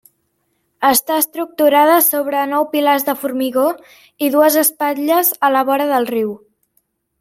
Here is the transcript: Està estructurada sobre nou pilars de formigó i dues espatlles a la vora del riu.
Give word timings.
Està 0.87 1.17
estructurada 1.23 1.99
sobre 2.07 2.41
nou 2.55 2.67
pilars 2.73 3.07
de 3.11 3.17
formigó 3.27 3.69
i 4.27 4.33
dues 4.39 4.61
espatlles 4.67 5.35
a 5.51 5.57
la 5.57 5.67
vora 5.73 5.91
del 5.97 6.15
riu. 6.15 6.39